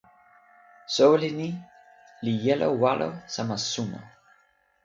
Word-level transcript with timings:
soweli 0.93 1.29
ni 1.39 1.49
li 2.23 2.33
jelo 2.43 2.67
walo 2.81 3.09
sama 3.33 3.55
suno. 3.71 3.99